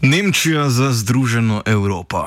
Nemčija 0.00 0.70
za 0.70 0.92
združeno 0.92 1.62
Evropo. 1.66 2.24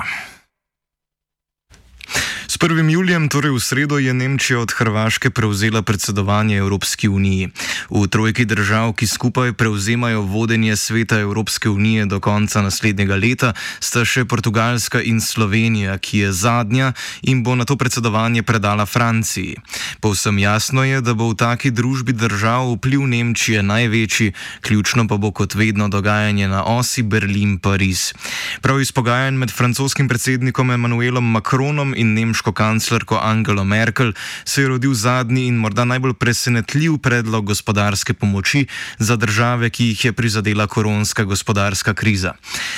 S 2.64 2.66
1. 2.66 2.80
julijem, 2.88 3.28
torej 3.28 3.52
v 3.52 3.60
sredo, 3.60 4.00
je 4.00 4.14
Nemčija 4.16 4.64
od 4.64 4.72
Hrvaške 4.72 5.36
prevzela 5.36 5.84
predsedovanje 5.84 6.64
Evropski 6.64 7.12
uniji. 7.12 7.52
V 7.92 8.08
trojki 8.08 8.48
držav, 8.48 8.96
ki 8.96 9.04
skupaj 9.04 9.52
prevzemajo 9.52 10.24
vodenje 10.24 10.72
sveta 10.80 11.20
Evropske 11.20 11.68
unije 11.68 12.06
do 12.08 12.24
konca 12.24 12.64
naslednjega 12.64 13.20
leta, 13.20 13.52
sta 13.84 14.08
še 14.08 14.24
Portugalska 14.24 15.04
in 15.04 15.20
Slovenija, 15.20 15.98
ki 16.00 16.24
je 16.24 16.32
zadnja 16.32 16.94
in 17.28 17.44
bo 17.44 17.52
na 17.60 17.68
to 17.68 17.76
predsedovanje 17.76 18.48
predala 18.48 18.88
Franciji. 18.88 19.60
Povsem 20.00 20.40
jasno 20.40 20.88
je, 20.88 21.04
da 21.04 21.12
bo 21.12 21.36
v 21.36 21.36
taki 21.36 21.68
družbi 21.68 22.16
držav 22.16 22.80
vpliv 22.80 23.04
Nemčije 23.04 23.60
največji, 23.60 24.32
ključno 24.64 25.04
pa 25.12 25.20
bo 25.20 25.36
kot 25.36 25.60
vedno 25.60 25.92
dogajanje 25.92 26.48
na 26.48 26.64
osi 26.64 27.04
Berlin-Pariz. 27.04 28.16
Prav 28.64 28.80
iz 28.80 28.96
pogajanj 28.96 29.36
med 29.36 29.52
francoskim 29.52 30.08
predsednikom 30.08 30.72
Emmanuelom 30.72 31.28
Macronom 31.28 31.92
in 31.92 32.16
nemško 32.16 32.53
kanclerko 32.54 33.20
Angelo 33.24 33.64
Merkel 33.64 34.14
se 34.46 34.62
je 34.62 34.68
rodil 34.68 34.94
zadnji 34.94 35.48
in 35.48 35.56
morda 35.56 35.86
najbolj 35.86 36.14
presenetljiv 36.14 36.98
predlog 36.98 37.46
gospodarske 37.46 38.14
pomoči 38.14 38.66
za 39.00 39.16
države, 39.16 39.70
ki 39.70 39.86
jih 39.86 40.06
je 40.06 40.14
prizadela 40.14 40.68
koronska 40.68 41.24
gospodarska 41.24 41.94
kriza. 41.94 42.34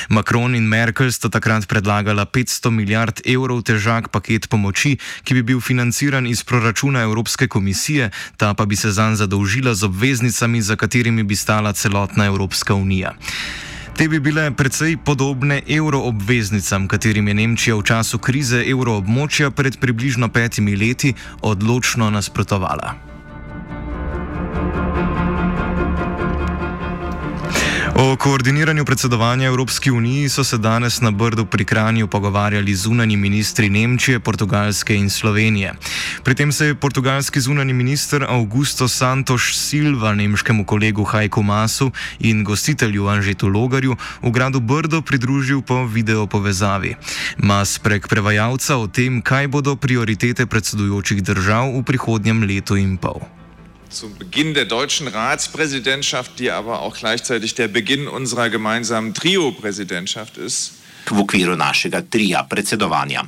Macron 0.10 0.56
in 0.56 0.64
Merkel 0.68 1.12
sta 1.12 1.30
takrat 1.30 1.68
predlagala 1.68 2.26
500 2.26 2.70
milijard 2.70 3.22
evrov 3.26 3.62
težak 3.62 4.10
paket 4.10 4.50
pomoči, 4.50 4.98
ki 5.24 5.34
bi 5.34 5.44
bil 5.44 5.62
financiran 5.62 6.28
iz 6.28 6.44
proračuna 6.44 7.02
Evropske 7.02 7.48
komisije, 7.48 8.12
ta 8.38 8.54
pa 8.54 8.66
bi 8.66 8.76
se 8.76 8.92
zanj 8.92 9.16
zadolžila 9.16 9.74
z 9.74 9.84
obveznicami, 9.84 10.62
za 10.62 10.76
katerimi 10.76 11.24
bi 11.24 11.36
stala 11.36 11.74
celotna 11.74 12.26
Evropska 12.26 12.74
unija. 12.74 13.14
Te 13.96 14.08
bi 14.08 14.20
bile 14.20 14.52
precej 14.52 14.98
podobne 14.98 15.62
euroobveznicam, 15.68 16.88
katerim 16.88 17.28
je 17.28 17.34
Nemčija 17.34 17.76
v 17.80 17.84
času 17.84 18.20
krize 18.20 18.60
evroobmočja 18.68 19.52
pred 19.56 19.80
približno 19.80 20.28
petimi 20.28 20.76
leti 20.76 21.14
odločno 21.42 22.10
nasprotovala. 22.10 23.15
O 27.98 28.16
koordiniranju 28.16 28.86
predsedovanja 28.86 29.48
Evropski 29.48 29.92
uniji 29.92 30.30
so 30.30 30.44
se 30.44 30.58
danes 30.58 31.02
na 31.02 31.12
Brdu 31.12 31.46
pri 31.46 31.66
Kranju 31.66 32.08
pogovarjali 32.08 32.76
zunani 32.76 33.18
ministri 33.18 33.70
Nemčije, 33.70 34.20
Portugalske 34.20 34.96
in 34.96 35.10
Slovenije. 35.10 35.74
Pri 36.24 36.36
tem 36.36 36.52
se 36.52 36.66
je 36.66 36.76
portugalski 36.76 37.40
zunani 37.40 37.74
minister 37.74 38.26
Augusto 38.30 38.88
Santos 38.88 39.42
Silva 39.42 40.14
nemškemu 40.14 40.66
kolegu 40.66 41.04
Hajku 41.04 41.44
Masu 41.44 41.92
in 42.20 42.44
gostitelju 42.44 43.08
Anžetu 43.08 43.48
Logarju 43.48 43.96
v 44.22 44.32
gradu 44.32 44.60
Brdo 44.60 45.02
pridružil 45.02 45.62
po 45.62 45.86
video 45.86 46.28
povezavi. 46.28 46.96
Mas 47.38 47.80
prek 47.80 48.08
prevajalca 48.08 48.76
o 48.76 48.88
tem, 48.88 49.22
kaj 49.22 49.48
bodo 49.48 49.76
prioritete 49.76 50.46
predsedujočih 50.46 51.24
držav 51.24 51.72
v 51.72 51.84
prihodnjem 51.84 52.44
letu 52.44 52.76
in 52.76 52.98
pol. 52.98 53.24
Zum 53.96 54.18
Beginn 54.18 54.54
der 54.54 54.66
deutschen 54.66 55.08
Ratspräsidentschaft, 55.08 56.38
die 56.40 56.52
aber 56.52 56.82
auch 56.82 56.96
gleichzeitig 56.96 57.56
der 57.56 57.70
Beginn 57.70 58.08
unserer 58.08 58.50
gemeinsamen 58.50 59.14
Trio-Präsidentschaft 59.14 60.38
ist. 60.38 60.74
V 61.06 61.20
okviru 61.20 61.56
našega 61.56 62.02
trija 62.02 62.44
predsedovanja. 62.44 63.24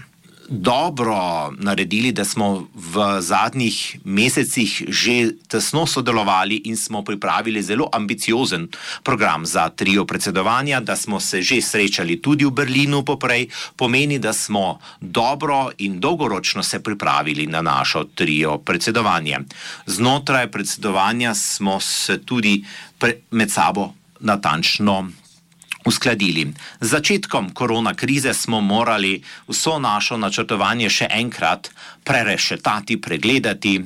Dobro 0.50 1.52
naredili, 1.60 2.12
da 2.12 2.26
smo 2.26 2.68
v 2.74 3.22
zadnjih 3.22 4.00
mesecih 4.04 4.84
že 4.88 5.32
tesno 5.48 5.86
sodelovali 5.86 6.62
in 6.66 6.78
smo 6.78 7.04
pripravili 7.04 7.62
zelo 7.62 7.90
ambiciozen 7.94 8.68
program 9.04 9.46
za 9.46 9.70
trio 9.70 10.06
predsedovanja, 10.06 10.80
da 10.80 10.96
smo 10.96 11.20
se 11.20 11.42
že 11.42 11.62
srečali 11.62 12.22
tudi 12.22 12.46
v 12.46 12.52
Berlinu 12.52 13.06
poprej, 13.06 13.48
pomeni, 13.76 14.20
da 14.20 14.34
smo 14.34 14.80
dobro 15.02 15.72
in 15.78 16.00
dolgoročno 16.00 16.64
se 16.64 16.84
pripravili 16.84 17.48
na 17.48 17.62
našo 17.62 18.04
trio 18.16 18.58
predsedovanje. 18.58 19.40
Znotraj 19.86 20.52
predsedovanja 20.52 21.36
smo 21.36 21.80
se 21.80 22.22
tudi 22.26 22.66
med 23.32 23.52
sabo 23.52 23.94
natančno 24.20 25.10
uskladili. 25.88 26.54
Z 26.82 26.88
začetkom 26.90 27.50
korona 27.56 27.94
krize 27.94 28.34
smo 28.34 28.62
morali 28.62 29.22
vso 29.48 29.80
našo 29.80 30.18
načrtovanje 30.18 30.90
še 30.90 31.08
enkrat 31.10 31.72
prerešetati, 32.04 33.00
pregledati 33.02 33.80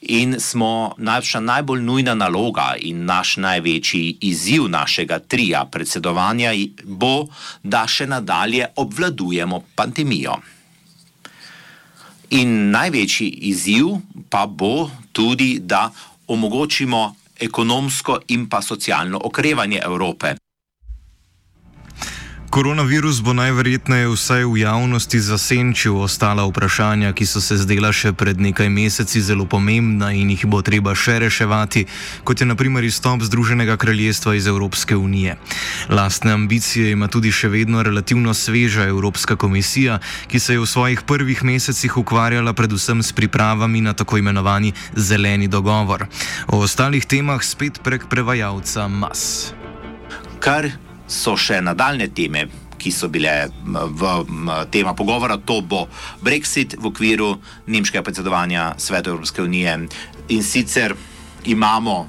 in 0.00 0.36
smo 0.40 0.94
naša 0.98 1.40
najbolj 1.40 1.82
nujna 1.82 2.14
naloga 2.14 2.74
in 2.78 3.04
naš 3.04 3.36
največji 3.36 4.18
izziv 4.20 4.68
našega 4.68 5.18
trija 5.18 5.64
predsedovanja 5.72 6.52
bo, 6.84 7.26
da 7.62 7.86
še 7.88 8.06
nadalje 8.06 8.68
obvladujemo 8.76 9.62
pandemijo. 9.74 10.36
In 12.36 12.70
največji 12.70 13.28
izziv 13.50 13.96
pa 14.30 14.46
bo 14.46 14.90
tudi, 15.12 15.58
da 15.62 15.90
omogočimo 16.26 17.14
ekonomsko 17.40 18.18
in 18.28 18.48
pa 18.48 18.62
socialno 18.62 19.20
okrevanje 19.24 19.80
Evrope. 19.84 20.36
Koronavirus 22.56 23.20
bo 23.20 23.36
najverjetneje 23.36 24.08
vsaj 24.08 24.48
v 24.48 24.64
javnosti 24.64 25.20
zasenčil 25.20 25.92
ostala 26.00 26.40
vprašanja, 26.48 27.12
ki 27.12 27.28
so 27.28 27.36
se 27.36 27.52
zdela 27.60 27.90
še 27.92 28.14
pred 28.16 28.40
nekaj 28.40 28.72
meseci 28.72 29.20
zelo 29.20 29.44
pomembna 29.44 30.08
in 30.16 30.32
jih 30.32 30.46
bo 30.48 30.62
treba 30.64 30.94
še 30.96 31.18
reševati, 31.20 31.84
kot 32.24 32.40
je 32.40 32.48
naprimer 32.48 32.80
izstop 32.80 33.20
Združenega 33.28 33.76
kraljestva 33.76 34.32
iz 34.40 34.48
Evropske 34.48 34.96
unije. 34.96 35.36
Lastne 35.92 36.32
ambicije 36.32 36.96
ima 36.96 37.10
tudi 37.12 37.28
še 37.28 37.52
vedno 37.52 37.84
relativno 37.84 38.32
sveža 38.32 38.88
Evropska 38.88 39.36
komisija, 39.36 40.00
ki 40.24 40.40
se 40.40 40.56
je 40.56 40.64
v 40.64 40.64
svojih 40.64 41.04
prvih 41.04 41.44
mesecih 41.44 41.92
ukvarjala 42.00 42.56
predvsem 42.56 43.04
s 43.04 43.12
pripravami 43.12 43.84
na 43.84 43.92
tako 43.92 44.16
imenovani 44.16 44.72
zeleni 44.96 45.44
dogovor. 45.44 46.08
O 46.48 46.64
ostalih 46.64 47.04
temah 47.04 47.44
spet 47.44 47.84
prek 47.84 48.08
prevajalca 48.08 48.88
MAS. 48.88 49.52
Kar 50.40 50.85
so 51.08 51.36
še 51.36 51.60
nadaljne 51.60 52.08
teme, 52.14 52.46
ki 52.76 52.92
so 52.92 53.08
bile 53.08 53.48
v 53.66 54.10
tema 54.70 54.94
pogovora. 54.94 55.38
To 55.48 55.60
bo 55.60 55.86
Brexit 56.22 56.76
v 56.78 56.90
okviru 56.92 57.34
nemškega 57.66 58.04
predsedovanja 58.04 58.74
Svetu 58.78 59.16
Evropske 59.16 59.42
unije 59.42 59.78
in 60.28 60.42
sicer. 60.42 60.94
Imamo 61.46 62.08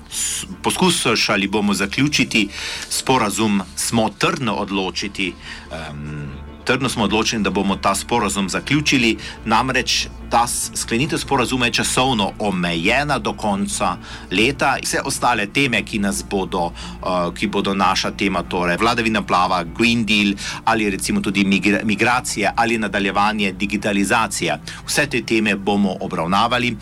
poskusili 0.65 1.47
bomo 1.47 1.73
zaključiti 1.73 2.47
sporazum, 2.89 3.61
smo 3.75 4.09
trdno 4.09 4.55
odločiti. 4.55 5.33
Um, 5.69 6.36
trdno 6.67 6.89
smo 6.89 7.03
odločeni, 7.03 7.43
da 7.43 7.49
bomo 7.49 7.75
ta 7.75 7.95
sporazum 7.95 8.49
zaključili, 8.49 9.17
namreč 9.45 10.07
ta 10.29 10.47
sklenitev 10.75 11.17
sporazuma 11.17 11.65
je 11.65 11.73
časovno 11.73 12.31
omejena 12.39 13.19
do 13.19 13.33
konca 13.33 13.97
leta. 14.31 14.75
Vse 14.83 14.99
ostale 15.05 15.47
teme, 15.47 15.85
ki 15.85 15.99
nas 15.99 16.23
bodo, 16.29 16.65
uh, 16.65 17.33
ki 17.33 17.47
bodo 17.47 17.73
naša 17.73 18.11
tema, 18.11 18.43
torej 18.43 18.77
vladavina 18.77 19.21
plava, 19.21 19.63
Green 19.63 20.05
Deal 20.05 20.33
ali 20.65 20.89
recimo 20.89 21.21
tudi 21.21 21.43
migra 21.43 21.79
migracije 21.83 22.51
ali 22.55 22.77
nadaljevanje 22.77 23.51
digitalizacije, 23.51 24.59
vse 24.85 25.07
te 25.07 25.21
teme 25.21 25.55
bomo 25.55 25.95
obravnavali. 26.01 26.75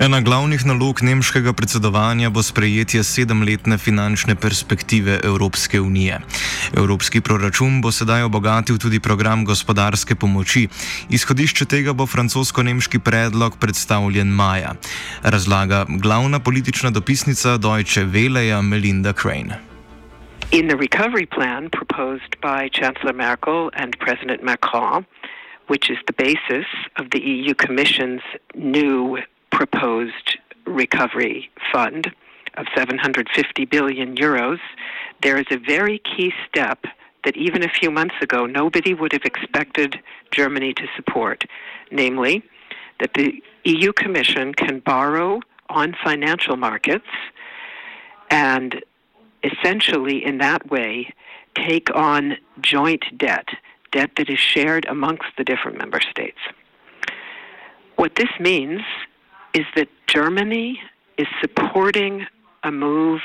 Ena 0.00 0.20
glavnih 0.20 0.62
nalog 0.66 1.02
nemškega 1.04 1.52
predsedovanja 1.52 2.30
bo 2.32 2.40
sprejetje 2.42 3.02
sedemletne 3.04 3.76
finančne 3.78 4.32
perspektive 4.34 5.18
Evropske 5.24 5.80
unije. 5.80 6.20
Evropski 6.76 7.20
proračun 7.20 7.82
bo 7.84 7.92
sedaj 7.92 8.22
obogatil 8.22 8.78
tudi 8.80 9.00
program 9.00 9.44
gospodarske 9.44 10.14
pomoči. 10.14 10.68
Izhodišče 11.10 11.64
tega 11.64 11.92
bo 11.92 12.06
francosko-nemški 12.06 12.98
predlog 12.98 13.58
predstavljen 13.60 14.28
maja. 14.28 14.72
Razlaga 15.22 15.84
glavna 15.88 16.40
politična 16.40 16.90
dopisnica 16.90 17.58
Deutsche 17.58 18.04
Welle 18.04 18.62
Melinda 18.62 19.12
Crane. 19.12 19.60
In 20.50 20.68
the 20.68 20.76
recovery 20.76 21.26
plan 21.36 21.68
proposed 21.68 22.32
by 22.40 22.70
Chancellor 22.72 23.12
Merkel 23.14 23.68
and 23.76 23.92
President 23.98 24.42
Macron, 24.42 25.04
which 25.68 25.90
is 25.92 25.98
the 26.08 26.16
basis 26.24 26.66
of 26.96 27.04
the 27.12 27.20
EU 27.20 27.54
Commission's 27.66 28.24
new 28.54 29.20
proposed 29.60 30.38
recovery 30.64 31.50
fund 31.70 32.10
of 32.56 32.64
750 32.74 33.66
billion 33.66 34.16
euros, 34.16 34.58
there 35.22 35.36
is 35.36 35.44
a 35.50 35.58
very 35.58 35.98
key 35.98 36.32
step 36.48 36.86
that 37.24 37.36
even 37.36 37.62
a 37.62 37.68
few 37.68 37.90
months 37.90 38.14
ago 38.22 38.46
nobody 38.46 38.94
would 38.94 39.12
have 39.12 39.26
expected 39.26 40.00
Germany 40.30 40.72
to 40.72 40.86
support, 40.96 41.44
namely 41.90 42.42
that 43.00 43.12
the 43.12 43.42
EU 43.64 43.92
Commission 43.92 44.54
can 44.54 44.80
borrow 44.80 45.40
on 45.68 45.94
financial 46.02 46.56
markets 46.56 47.12
and 48.30 48.82
essentially 49.44 50.24
in 50.24 50.38
that 50.38 50.70
way 50.70 51.12
take 51.54 51.94
on 51.94 52.38
joint 52.62 53.04
debt, 53.18 53.48
debt 53.92 54.12
that 54.16 54.30
is 54.30 54.38
shared 54.38 54.86
amongst 54.86 55.28
the 55.36 55.44
different 55.44 55.76
member 55.76 56.00
states. 56.00 56.38
What 57.96 58.14
this 58.14 58.30
means 58.40 58.80
is 59.54 59.66
that 59.76 59.88
Germany 60.06 60.80
is 61.18 61.26
supporting 61.40 62.26
a 62.62 62.70
move 62.70 63.20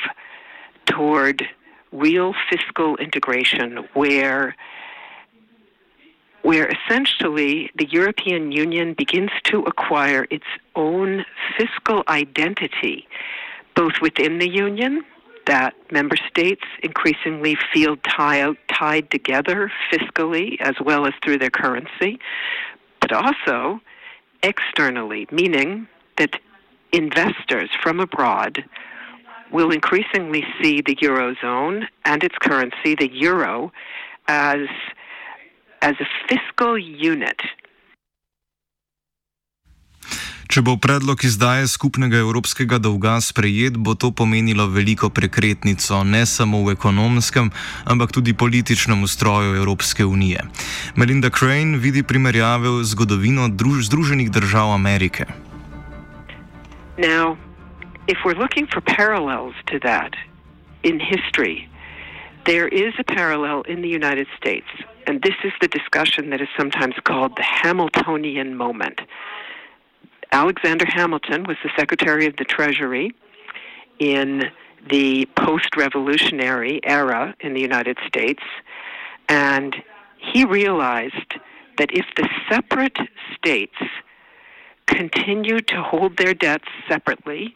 toward 0.86 1.44
real 1.92 2.33
fiscal 2.50 2.98
integration 2.98 3.88
where 3.94 4.56
where 6.42 6.68
essentially 6.69 7.72
the 7.75 7.88
European 7.88 8.51
Union 8.51 8.94
begins 8.94 9.31
to 9.45 9.62
acquire 9.62 10.27
its 10.30 10.45
own 10.75 11.25
fiscal 11.57 12.04
identity 12.07 13.07
both 13.75 13.94
within 14.01 14.39
the 14.39 14.50
union 14.50 15.04
that 15.45 15.75
member 15.92 16.16
states 16.27 16.63
increasingly 16.81 17.56
feel 17.72 17.98
tie, 17.98 18.51
tied 18.68 19.12
together 19.12 19.72
fiscally 19.92 20.60
as 20.60 20.75
well 20.83 21.06
as 21.06 21.13
through 21.24 21.38
their 21.38 21.51
currency, 21.51 22.19
but 23.00 23.12
also 23.12 23.80
externally, 24.42 25.27
meaning 25.31 25.88
that 26.18 26.40
investors 26.92 27.70
from 27.82 28.00
abroad 28.00 28.64
will 29.52 29.72
increasingly 29.72 30.44
see 30.62 30.82
the 30.82 30.96
eurozone 30.96 31.88
and 32.06 32.24
its 32.24 32.38
currency, 32.40 32.96
the 32.96 33.12
euro, 33.14 33.72
as 34.28 34.68
as 35.82 35.96
a 36.00 36.08
fiscal 36.28 36.78
unit. 36.78 37.40
Če 40.56 40.62
bo 40.64 40.78
predlog 40.80 41.20
izdaje 41.28 41.66
skupnega 41.68 42.22
evropskega 42.24 42.78
dolga 42.80 43.18
sprejet, 43.20 43.76
bo 43.76 43.92
to 44.00 44.14
pomenilo 44.16 44.70
veliko 44.72 45.10
prekretnico 45.12 46.00
ne 46.08 46.22
samo 46.26 46.62
v 46.64 46.78
ekonomskem, 46.78 47.50
ampak 47.84 48.14
tudi 48.16 48.32
političnem 48.32 49.04
ustroju 49.04 49.58
Evropske 49.60 50.06
unije. 50.06 50.46
Melinda 50.96 51.30
Crane 51.30 51.76
vidi 51.78 52.06
primerjave 52.08 52.72
v 52.78 52.86
zgodovino 52.88 53.50
Združenih 53.84 54.32
držav 54.32 54.72
Amerike. 54.72 55.28
Now, 56.98 57.38
if 58.08 58.20
we're 58.24 58.34
looking 58.34 58.68
for 58.68 58.82
parallels 58.82 59.54
to 59.68 59.80
that 59.80 60.14
in 60.84 61.00
history, 61.00 61.70
there 62.46 62.68
is 62.68 62.94
a 63.00 63.04
parallel 63.04 63.64
in 63.64 63.82
the 63.82 63.90
United 63.90 64.28
States, 64.38 64.68
and 65.08 65.22
this 65.22 65.36
is 65.44 65.52
the 65.60 65.68
discussion 65.68 66.30
that 66.30 66.42
is 66.42 66.48
sometimes 66.58 66.96
called 67.04 67.36
the 67.36 67.44
Hamiltonian 67.44 68.56
moment. 68.56 69.02
Alexander 70.32 70.86
Hamilton 70.88 71.44
was 71.44 71.58
the 71.64 71.72
Secretary 71.78 72.28
of 72.28 72.36
the 72.38 72.46
Treasury 72.46 73.12
in 74.00 74.44
the 74.90 75.26
post 75.38 75.76
revolutionary 75.76 76.80
era 76.84 77.36
in 77.40 77.54
the 77.54 77.62
United 77.62 77.98
States, 78.08 78.44
and 79.28 79.76
he 80.18 80.46
realized 80.46 81.36
that 81.78 81.90
if 81.92 82.06
the 82.16 82.30
separate 82.50 82.98
states 83.36 83.76
continued 84.88 85.68
to 85.68 85.82
hold 85.82 86.18
their 86.18 86.34
debts 86.34 86.68
separately, 86.88 87.54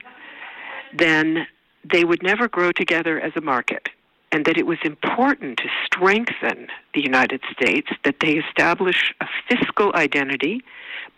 then 0.94 1.48
they 1.90 2.04
would 2.04 2.24
never 2.24 2.48
grow 2.48 2.72
together 2.72 3.20
as 3.20 3.34
a 3.36 3.42
market. 3.42 3.90
And 4.31 4.46
that 4.46 4.58
it 4.58 4.68
was 4.68 4.78
important 4.84 5.58
to 5.58 5.70
strengthen 5.86 6.68
the 6.94 7.02
United 7.02 7.42
States, 7.52 7.90
that 8.04 8.20
they 8.20 8.34
establish 8.34 9.14
a 9.22 9.26
fiscal 9.50 9.92
identity 9.96 10.62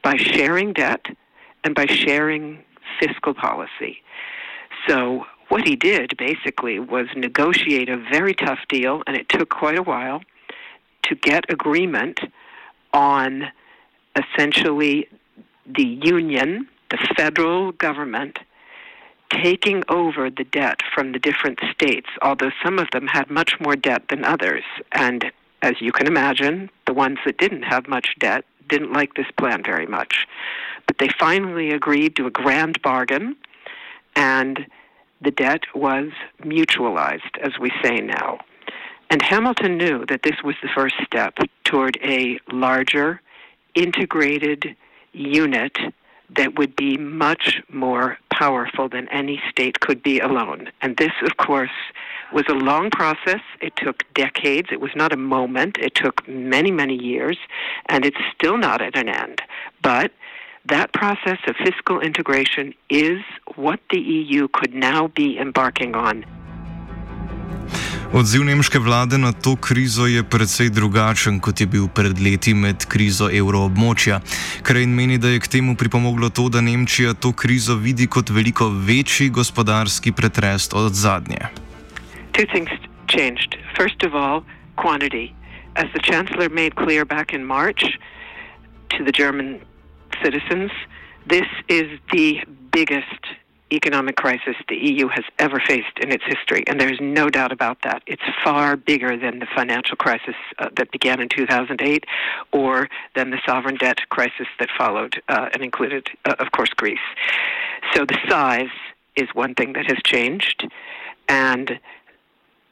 by 0.02 0.16
sharing 0.16 0.72
debt 0.72 1.08
and 1.64 1.76
by 1.76 1.88
sharing 1.88 2.64
fiscal 3.00 3.34
policy. 3.34 4.02
So, 4.88 5.26
what 5.50 5.68
he 5.68 5.76
did 5.76 6.16
basically 6.18 6.80
was 6.80 7.08
negotiate 7.14 7.90
a 7.90 7.98
very 7.98 8.34
tough 8.34 8.60
deal, 8.70 9.04
and 9.06 9.18
it 9.18 9.28
took 9.28 9.50
quite 9.50 9.78
a 9.78 9.84
while 9.84 10.22
to 11.04 11.16
get 11.16 11.52
agreement 11.52 12.22
on 12.94 13.52
essentially 14.16 15.10
the 15.66 16.00
union, 16.04 16.68
the 16.90 16.98
federal 17.16 17.72
government, 17.74 18.40
taking 19.32 19.84
over 19.88 20.30
the 20.30 20.44
debt 20.44 20.82
from 20.94 21.14
the 21.14 21.20
different 21.20 21.60
states, 21.72 22.08
although 22.22 22.52
some 22.64 22.80
of 22.80 22.88
them 22.92 23.08
had 23.08 23.30
much 23.30 23.60
more 23.60 23.76
debt 23.76 24.04
than 24.10 24.26
others. 24.26 24.64
And 24.92 25.32
as 25.62 25.76
you 25.80 25.92
can 25.92 26.08
imagine, 26.08 26.70
the 26.86 26.94
ones 26.94 27.20
that 27.26 27.38
didn't 27.38 27.64
have 27.64 27.88
much 27.88 28.16
debt 28.20 28.46
didn't 28.68 28.94
like 28.94 29.14
this 29.14 29.28
plan 29.38 29.64
very 29.64 29.86
much. 29.86 30.28
But 30.88 30.98
they 30.98 31.10
finally 31.20 31.72
agreed 31.72 32.16
to 32.16 32.28
a 32.28 32.32
grand 32.32 32.82
bargain, 32.82 33.36
and 34.16 34.66
the 35.22 35.32
debt 35.32 35.64
was 35.76 36.10
mutualized, 36.42 37.38
as 37.42 37.52
we 37.60 37.72
say 37.84 38.00
now. 38.00 38.40
And 39.10 39.22
Hamilton 39.22 39.78
knew 39.78 40.06
that 40.08 40.24
this 40.24 40.42
was 40.44 40.56
the 40.62 40.70
first 40.74 40.96
step 41.06 41.38
toward 41.64 41.98
a 42.02 42.40
larger, 42.52 43.22
integrated 43.76 44.76
unit 45.14 45.78
that 46.36 46.58
would 46.58 46.76
be 46.76 46.98
much 46.98 47.62
more 47.70 48.18
powerful 48.32 48.88
than 48.88 49.08
any 49.10 49.42
state 49.50 49.80
could 49.82 50.02
be 50.02 50.20
alone. 50.20 50.70
And 50.82 50.98
this, 50.98 51.12
of 51.24 51.38
course, 51.38 51.70
was 52.32 52.46
a 52.50 52.54
long 52.54 52.90
process. 52.90 53.42
It 53.62 53.74
took 53.76 54.04
decades. 54.14 54.70
It 54.72 54.80
was 54.80 54.92
not 54.96 55.12
a 55.12 55.18
moment. 55.18 55.78
It 55.78 55.96
took 55.96 56.28
many, 56.28 56.72
many 56.72 56.96
years, 56.96 57.38
and 57.88 58.06
it's 58.06 58.18
still 58.34 58.58
not 58.58 58.82
at 58.82 58.98
an 58.98 59.10
end. 59.10 59.42
But 59.82 60.12
that 60.66 60.94
process 60.94 61.40
of 61.48 61.56
fiscal 61.58 62.00
integration 62.00 62.74
is 62.90 63.20
what 63.56 63.80
the 63.90 64.00
EU 64.00 64.48
could 64.48 64.74
now 64.74 65.08
be 65.08 65.38
embarking 65.38 65.96
on. 65.96 66.26
Odziv 68.12 68.44
nemške 68.44 68.80
vlade 68.80 69.18
na 69.18 69.32
to 69.32 69.56
krizo 69.56 70.04
je 70.06 70.24
precej 70.24 70.70
drugačen, 70.70 71.40
kot 71.40 71.62
je 71.62 71.68
bil 71.68 71.88
pred 71.88 72.20
leti 72.20 72.52
med 72.54 72.84
krizo 72.86 73.30
evroobmočja. 73.32 74.20
Krajn 74.68 74.92
meni, 74.96 75.18
da 75.18 75.32
je 75.32 75.40
k 75.40 75.48
temu 75.48 75.76
pripomoglo 75.80 76.30
to, 76.30 76.50
da 76.50 76.62
Nemčija 76.62 77.14
to 77.14 77.32
krizo 77.32 77.76
vidi 77.76 78.08
kot 78.08 78.30
veliko 78.30 78.68
večji 78.68 79.30
gospodarski 79.30 80.12
pretres 80.12 80.68
od 80.74 80.92
zadnje. 80.94 81.40
Two 82.36 82.46
things 82.52 82.72
changed. 83.08 83.56
First 83.80 84.04
of 84.04 84.12
all, 84.14 84.44
quantity. 84.76 85.32
As 85.76 85.88
the 85.96 86.04
Chancellor 86.04 86.50
made 86.50 86.76
clear 86.76 87.06
back 87.06 87.34
in 87.34 87.48
March 87.48 87.82
to 88.92 89.04
the 89.08 89.16
German 89.16 89.60
citizens, 90.24 90.72
this 91.28 91.48
is 91.68 91.88
the 92.12 92.44
biggest 92.76 93.41
economic 93.72 94.16
crisis 94.16 94.56
the 94.68 94.76
EU 94.76 95.08
has 95.08 95.24
ever 95.40 95.62
faced 95.66 95.98
in 96.02 96.12
its 96.12 96.24
history, 96.26 96.64
and 96.68 96.80
there's 96.80 97.00
no 97.02 97.30
doubt 97.30 97.52
about 97.52 97.82
that. 97.84 98.04
It's 98.08 98.22
far 98.44 98.76
bigger 98.76 99.18
than 99.18 99.40
the 99.40 99.48
financial 99.56 99.96
crisis 99.96 100.36
uh, 100.60 100.70
that 100.76 100.92
began 100.92 101.20
in 101.20 101.30
2008 101.30 102.06
or 102.52 102.90
than 103.16 103.32
the 103.32 103.40
sovereign 103.46 103.76
debt 103.76 104.00
crisis 104.10 104.48
that 104.60 104.70
followed 104.78 105.22
uh, 105.30 105.50
and 105.54 105.64
included, 105.64 106.08
uh, 106.26 106.36
of 106.40 106.52
course, 106.52 106.70
Greece. 106.70 107.00
So 107.94 108.06
the 108.06 108.18
size 108.30 108.70
is 109.16 109.28
one 109.34 109.56
thing 109.56 109.74
that 109.74 109.86
has 109.88 109.98
changed, 110.04 110.68
and 111.28 111.80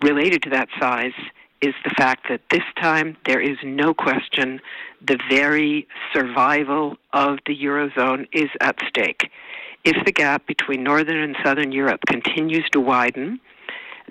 related 0.01 0.43
to 0.43 0.49
that 0.51 0.69
size 0.79 1.13
is 1.61 1.73
the 1.83 1.89
fact 1.89 2.27
that 2.29 2.41
this 2.49 2.63
time 2.77 3.17
there 3.25 3.41
is 3.41 3.57
no 3.63 3.93
question 3.93 4.61
the 5.05 5.19
very 5.29 5.87
survival 6.13 6.97
of 7.13 7.39
the 7.45 7.57
Eurozone 7.57 8.27
is 8.31 8.49
at 8.61 8.77
stake. 8.87 9.29
If 9.83 10.05
the 10.05 10.11
gap 10.11 10.45
between 10.45 10.83
Northern 10.83 11.17
and 11.17 11.35
Southern 11.43 11.71
Europe 11.71 12.01
continues 12.07 12.69
to 12.71 12.79
widen, 12.79 13.39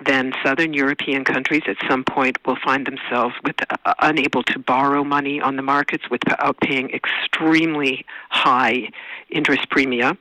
then 0.05 0.33
Southern 0.43 0.73
European 0.73 1.23
countries 1.23 1.63
at 1.67 1.75
some 1.89 2.03
point 2.03 2.37
will 2.45 2.57
find 2.63 2.87
themselves 2.87 3.35
with, 3.43 3.55
uh, 3.69 3.93
unable 3.99 4.43
to 4.43 4.59
borrow 4.59 5.03
money 5.03 5.41
on 5.41 5.55
the 5.57 5.61
markets 5.61 6.09
without 6.09 6.59
paying 6.61 6.89
extremely 6.91 8.05
high 8.29 8.89
interest 9.29 9.69
premia. 9.69 10.17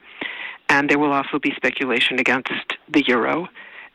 And 0.68 0.90
there 0.90 0.98
will 0.98 1.12
also 1.12 1.38
be 1.38 1.52
speculation 1.54 2.18
against 2.18 2.76
the 2.88 3.04
euro. 3.06 3.48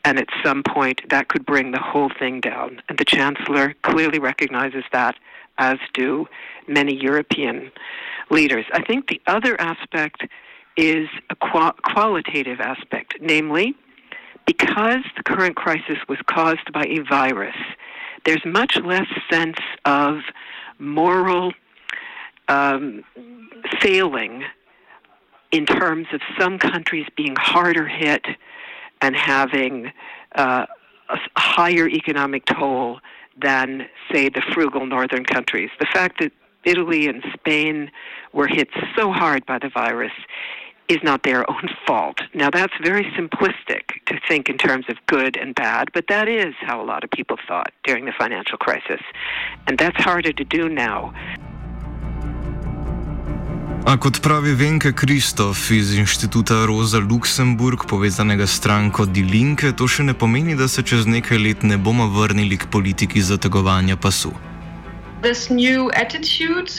And 0.06 0.20
at 0.20 0.28
some 0.44 0.64
point, 0.64 1.02
that 1.10 1.28
could 1.28 1.46
bring 1.46 1.72
the 1.72 1.80
whole 1.80 2.10
thing 2.20 2.42
down. 2.42 2.82
And 2.90 2.98
the 2.98 3.06
Chancellor 3.06 3.76
clearly 3.84 4.20
recognizes 4.20 4.84
that, 4.92 5.16
as 5.58 5.78
do 5.94 6.28
many 6.68 6.96
European 6.96 7.72
leaders. 8.30 8.66
I 8.74 8.82
think 8.82 9.08
the 9.08 9.22
other 9.28 9.60
aspect 9.62 10.24
is 10.78 11.08
a 11.30 11.36
qual- 11.36 11.76
qualitative 11.84 12.60
aspect, 12.60 13.16
namely, 13.22 13.76
because 14.46 15.04
the 15.16 15.24
current 15.24 15.56
crisis 15.56 15.98
was 16.10 16.18
caused 16.26 16.72
by 16.74 16.84
a 16.84 17.00
virus, 17.00 17.56
there's 18.26 18.44
much 18.46 18.78
less 18.78 19.08
sense 19.30 19.58
of 19.86 20.20
moral 20.80 21.54
um, 22.48 23.04
failing 23.80 24.44
in 25.52 25.66
terms 25.66 26.08
of 26.14 26.22
some 26.38 26.58
countries 26.58 27.06
being 27.16 27.36
harder 27.38 27.88
hit 27.88 28.26
and 29.02 29.16
having 29.16 29.92
uh, 30.36 30.66
a 31.10 31.18
higher 31.38 31.88
economic 31.88 32.46
toll 32.46 33.00
than, 33.42 33.88
say, 34.12 34.30
the 34.30 34.42
frugal 34.54 34.86
northern 34.86 35.26
countries. 35.26 35.70
The 35.80 35.88
fact 35.94 36.20
that 36.20 36.32
Italy 36.64 37.08
and 37.08 37.24
Spain 37.34 37.92
were 38.32 38.48
hit 38.48 38.70
so 38.96 39.12
hard 39.12 39.46
by 39.46 39.60
the 39.60 39.70
virus 39.70 40.14
is 40.96 41.02
not 41.04 41.20
their 41.24 41.42
own 41.54 41.66
fault. 41.86 42.18
Now, 42.34 42.50
that's 42.58 42.78
very 42.90 43.06
simplistic 43.18 43.84
to 44.10 44.16
think 44.28 44.44
in 44.54 44.58
terms 44.58 44.86
of 44.92 44.96
good 45.16 45.34
and 45.42 45.50
bad, 45.56 45.86
but 45.96 46.06
that 46.14 46.28
is 46.28 46.54
how 46.70 46.78
a 46.82 46.88
lot 46.92 47.04
of 47.04 47.10
people 47.18 47.38
thought 47.48 47.72
during 47.88 48.04
the 48.06 48.16
financial 48.24 48.58
crisis. 48.58 49.02
And 49.68 49.78
that's 49.78 50.00
harder 50.10 50.34
to 50.42 50.46
do 50.58 50.64
now. 50.70 51.00
A 53.86 53.98
kot 53.98 54.22
pravi 54.22 54.54
Venke 54.56 54.94
Kristof 54.96 55.72
iz 55.72 55.98
inštituta 56.00 56.66
Rosa 56.66 57.00
Luxemburg, 57.00 57.84
povezanega 57.90 58.48
s 58.48 58.56
stranko 58.56 59.06
Die 59.06 59.24
Linke, 59.24 59.74
to 59.76 59.88
še 59.88 60.06
ne 60.08 60.14
pomeni, 60.14 60.56
da 60.56 60.70
se 60.72 60.86
čez 60.88 61.04
nekaj 61.04 61.38
let 61.38 61.64
ne 61.68 61.78
bomo 61.78 62.08
vrnili 62.08 62.58
k 62.58 62.70
politiki 62.72 63.22
zategovanja 63.22 63.98
pasu. 64.00 64.32
This 65.22 65.50
new 65.50 65.92
attitude 66.00 66.72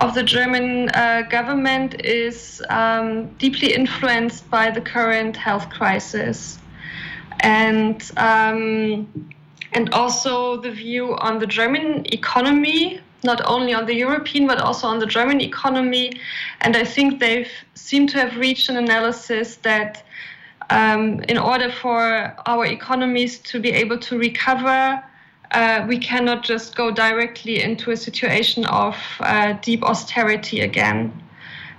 of 0.00 0.14
the 0.14 0.22
German 0.22 0.88
uh, 0.90 1.22
government 1.30 2.04
is 2.04 2.62
um, 2.70 3.26
deeply 3.34 3.74
influenced 3.74 4.48
by 4.50 4.70
the 4.70 4.80
current 4.80 5.36
health 5.36 5.68
crisis, 5.70 6.58
and 7.40 8.10
um, 8.16 9.06
and 9.72 9.92
also 9.92 10.60
the 10.60 10.70
view 10.70 11.16
on 11.16 11.38
the 11.38 11.46
German 11.46 12.04
economy 12.12 13.00
not 13.22 13.42
only 13.44 13.74
on 13.74 13.86
the 13.86 13.94
European 13.94 14.46
but 14.46 14.60
also 14.60 14.86
on 14.86 14.98
the 14.98 15.06
German 15.06 15.40
economy. 15.40 16.12
And 16.62 16.76
I 16.76 16.84
think 16.84 17.20
they've 17.20 17.50
seemed 17.74 18.08
to 18.10 18.18
have 18.18 18.36
reached 18.36 18.68
an 18.68 18.76
analysis 18.76 19.56
that 19.56 20.02
um, 20.70 21.20
in 21.28 21.36
order 21.36 21.70
for 21.70 22.34
our 22.46 22.64
economies 22.64 23.38
to 23.40 23.60
be 23.60 23.70
able 23.70 23.98
to 23.98 24.18
recover, 24.18 25.02
uh, 25.52 25.84
we 25.88 25.98
cannot 25.98 26.44
just 26.44 26.76
go 26.76 26.90
directly 26.90 27.62
into 27.62 27.90
a 27.90 27.96
situation 27.96 28.64
of 28.66 28.96
uh, 29.20 29.54
deep 29.62 29.82
austerity 29.82 30.60
again. 30.60 31.12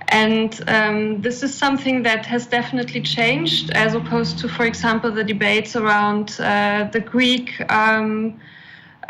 And 0.09 0.61
um, 0.67 1.21
this 1.21 1.41
is 1.41 1.57
something 1.57 2.03
that 2.03 2.25
has 2.25 2.45
definitely 2.45 3.01
changed 3.01 3.71
as 3.71 3.93
opposed 3.93 4.39
to, 4.39 4.49
for 4.49 4.65
example, 4.65 5.09
the 5.11 5.23
debates 5.23 5.75
around 5.75 6.37
uh, 6.39 6.89
the 6.91 6.99
Greek. 6.99 7.61
Um, 7.71 8.39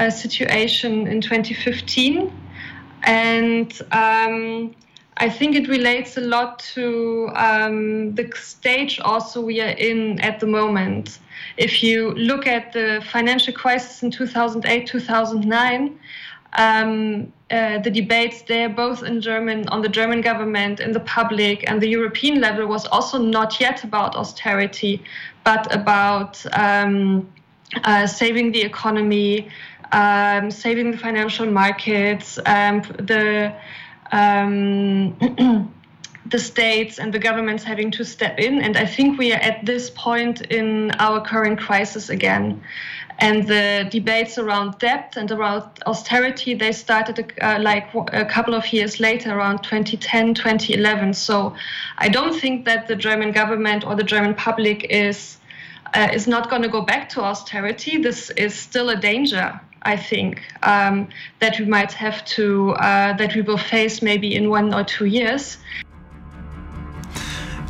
uh, 0.02 0.10
situation 0.10 1.06
in 1.06 1.22
2015. 1.22 2.32
And 3.04 3.82
um, 3.92 4.76
I 5.22 5.30
think 5.30 5.56
it 5.56 5.68
relates 5.68 6.18
a 6.18 6.22
lot 6.22 6.58
to 6.74 7.30
um, 7.36 8.16
the 8.16 8.28
stage 8.36 9.00
also 9.00 9.40
we 9.40 9.62
are 9.62 9.76
in 9.78 10.20
at 10.20 10.40
the 10.40 10.48
moment. 10.48 11.20
If 11.58 11.84
you 11.84 12.14
look 12.14 12.48
at 12.48 12.74
the 12.74 13.04
financial 13.12 13.54
crisis 13.54 14.02
in 14.02 14.10
2008, 14.10 14.88
2009, 14.88 16.00
um, 16.58 17.32
uh, 17.52 17.78
the 17.78 17.92
debates 17.92 18.42
there, 18.42 18.68
both 18.68 19.04
in 19.04 19.22
German, 19.22 19.68
on 19.70 19.84
the 19.84 19.90
German 19.90 20.22
government, 20.22 20.80
in 20.80 20.92
the 20.92 21.02
public, 21.02 21.70
and 21.70 21.80
the 21.80 21.88
European 21.88 22.42
level, 22.42 22.66
was 22.66 22.88
also 22.88 23.20
not 23.20 23.62
yet 23.62 23.84
about 23.84 24.16
austerity, 24.16 25.04
but 25.44 25.72
about 25.72 26.44
um, 26.58 27.32
uh, 27.84 28.08
saving 28.08 28.54
the 28.54 28.62
economy, 28.64 29.50
um, 29.92 30.50
saving 30.50 30.90
the 30.90 30.98
financial 30.98 31.46
markets, 31.46 32.40
um, 32.48 32.82
the 32.98 33.54
um, 34.12 35.16
the 36.32 36.40
states 36.40 37.00
and 37.00 37.14
the 37.14 37.20
governments 37.20 37.64
having 37.64 37.92
to 37.92 38.06
step 38.06 38.40
in. 38.40 38.62
And 38.62 38.78
I 38.78 38.86
think 38.86 39.20
we 39.20 39.34
are 39.34 39.40
at 39.40 39.66
this 39.66 39.90
point 39.90 40.42
in 40.42 40.92
our 41.00 41.22
current 41.22 41.60
crisis 41.60 42.10
again. 42.10 42.62
And 43.20 43.48
the 43.48 43.88
debates 43.92 44.40
around 44.40 44.80
debt 44.80 45.14
and 45.16 45.32
around 45.32 45.64
austerity, 45.86 46.56
they 46.56 46.72
started 46.72 47.34
uh, 47.40 47.60
like 47.62 47.94
a 48.14 48.26
couple 48.26 48.56
of 48.56 48.74
years 48.74 49.00
later, 49.00 49.38
around 49.38 49.62
2010, 49.62 50.34
2011. 50.34 51.14
So 51.14 51.54
I 52.00 52.10
don't 52.10 52.34
think 52.34 52.66
that 52.66 52.88
the 52.88 52.96
German 52.96 53.32
government 53.32 53.86
or 53.86 53.96
the 53.96 54.04
German 54.04 54.34
public 54.34 54.86
is 54.90 55.38
uh, 55.94 56.08
is 56.14 56.26
not 56.26 56.50
going 56.50 56.62
to 56.62 56.70
go 56.70 56.82
back 56.82 57.10
to 57.10 57.22
austerity. 57.22 57.98
This 57.98 58.30
is 58.32 58.56
still 58.56 58.90
a 58.90 58.96
danger 58.96 59.60
I 59.84 59.98
think, 59.98 60.42
um, 60.64 61.08
that 61.40 61.58
we 61.60 61.66
might 61.66 61.92
have 61.94 62.24
to, 62.36 62.72
uh, 62.72 63.18
that 63.18 63.36
we 63.36 63.42
will 63.42 63.58
face 63.58 64.02
maybe 64.02 64.36
in 64.36 64.50
one 64.50 64.74
or 64.74 64.84
two 64.84 65.06
years. 65.06 65.58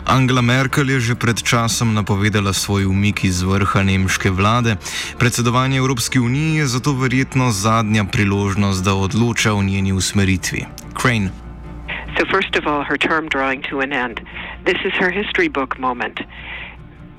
Angela 0.06 0.42
Merkel 0.42 0.90
je 0.90 1.00
že 1.00 1.16
pred 1.16 1.40
časom 1.40 1.94
napovedala 1.96 2.52
svoj 2.52 2.90
umik 2.90 3.24
iz 3.24 3.46
vrha 3.48 3.80
nemške 3.86 4.28
vlade. 4.34 4.76
Predsedovanje 5.16 5.78
Evropski 5.78 6.20
uniji 6.20 6.56
je 6.56 6.66
zato 6.68 6.92
verjetno 6.94 7.52
zadnja 7.52 8.04
priložnost, 8.04 8.84
da 8.84 8.94
odloča 8.94 9.54
o 9.54 9.64
njeni 9.64 9.94
usmeritvi. 9.94 10.66
Crane. 11.02 11.32
So, 12.18 12.26
first 12.28 12.60
of 12.60 12.68
all, 12.68 12.84
her 12.84 12.98
term 12.98 13.30
drawing 13.30 13.64
to 13.70 13.80
an 13.80 13.94
end. 13.94 14.20
This 14.66 14.84
is 14.84 14.92
her 15.00 15.12
history 15.12 15.48
book 15.48 15.80
moment. 15.80 16.20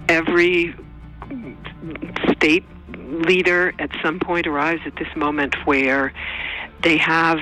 Every 0.09 0.75
state 2.37 2.65
leader 3.13 3.75
at 3.79 3.91
some 4.03 4.19
point 4.19 4.47
arrives 4.47 4.83
at 4.87 4.97
this 4.97 5.15
moment 5.17 5.55
where 5.67 6.13
they 6.83 6.97
have 6.97 7.39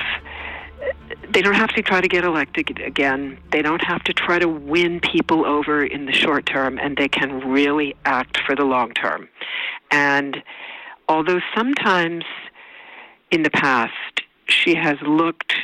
they 1.33 1.43
don't 1.43 1.55
have 1.55 1.71
to 1.71 1.83
try 1.83 2.01
to 2.01 2.09
get 2.09 2.25
elected 2.25 2.81
again. 2.81 3.39
They 3.53 3.63
don't 3.63 3.85
have 3.85 4.03
to 4.05 4.13
try 4.13 4.39
to 4.39 4.49
win 4.49 5.01
people 5.01 5.45
over 5.45 5.85
in 5.85 6.07
the 6.07 6.13
short 6.13 6.47
term, 6.47 6.79
and 6.79 6.97
they 6.97 7.09
can 7.09 7.41
really 7.49 7.95
act 8.05 8.39
for 8.47 8.57
the 8.57 8.65
long 8.65 8.93
term. 8.93 9.29
And 9.91 10.43
although 11.09 11.41
sometimes 11.55 12.25
in 13.31 13.43
the 13.43 13.51
past 13.51 14.23
she 14.49 14.75
has 14.75 14.97
looked 15.03 15.55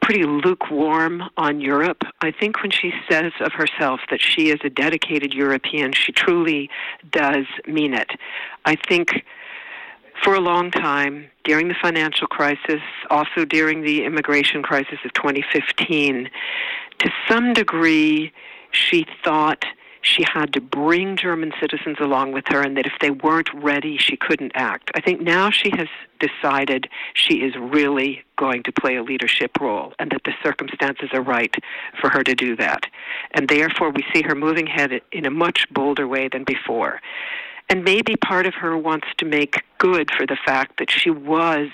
pretty 0.00 0.24
lukewarm 0.24 1.22
on 1.36 1.60
Europe, 1.60 2.02
I 2.20 2.32
think 2.32 2.60
when 2.60 2.72
she 2.72 2.92
says 3.08 3.32
of 3.40 3.52
herself 3.52 4.00
that 4.10 4.20
she 4.20 4.50
is 4.50 4.58
a 4.64 4.70
dedicated 4.70 5.32
European, 5.32 5.92
she 5.92 6.10
truly 6.10 6.68
does 7.12 7.46
mean 7.66 7.94
it. 7.94 8.10
I 8.64 8.74
think 8.74 9.22
for 10.22 10.34
a 10.34 10.40
long 10.40 10.70
time 10.70 11.26
during 11.44 11.68
the 11.68 11.74
financial 11.80 12.26
crisis, 12.26 12.80
also 13.10 13.44
during 13.44 13.82
the 13.82 14.04
immigration 14.04 14.62
crisis 14.62 14.98
of 15.04 15.12
2015. 15.14 16.30
To 16.98 17.10
some 17.28 17.52
degree, 17.52 18.32
she 18.70 19.06
thought 19.24 19.64
she 20.02 20.24
had 20.24 20.52
to 20.52 20.60
bring 20.60 21.16
German 21.16 21.52
citizens 21.60 21.96
along 22.00 22.32
with 22.32 22.44
her 22.48 22.60
and 22.60 22.76
that 22.76 22.86
if 22.86 22.94
they 23.00 23.10
weren't 23.10 23.48
ready, 23.54 23.96
she 23.96 24.16
couldn't 24.16 24.52
act. 24.54 24.90
I 24.94 25.00
think 25.00 25.20
now 25.20 25.50
she 25.50 25.70
has 25.76 25.86
decided 26.18 26.88
she 27.14 27.42
is 27.42 27.54
really 27.56 28.24
going 28.36 28.64
to 28.64 28.72
play 28.72 28.96
a 28.96 29.02
leadership 29.02 29.60
role 29.60 29.94
and 29.98 30.10
that 30.10 30.22
the 30.24 30.32
circumstances 30.42 31.10
are 31.12 31.22
right 31.22 31.54
for 32.00 32.10
her 32.10 32.24
to 32.24 32.34
do 32.34 32.56
that. 32.56 32.86
And 33.32 33.48
therefore, 33.48 33.90
we 33.90 34.04
see 34.12 34.22
her 34.22 34.34
moving 34.34 34.68
ahead 34.68 35.00
in 35.12 35.24
a 35.24 35.30
much 35.30 35.66
bolder 35.70 36.08
way 36.08 36.28
than 36.28 36.44
before. 36.44 37.00
And 37.72 37.84
maybe 37.84 38.16
part 38.16 38.44
of 38.44 38.52
her 38.56 38.76
wants 38.76 39.06
to 39.16 39.24
make 39.24 39.62
good 39.78 40.10
for 40.14 40.26
the 40.26 40.36
fact 40.44 40.78
that 40.78 40.90
she 40.90 41.08
was 41.08 41.70